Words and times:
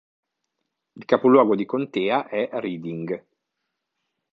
Il 0.95 1.05
capoluogo 1.05 1.55
di 1.55 1.63
contea 1.65 2.27
è 2.27 2.49
Reading. 2.53 3.23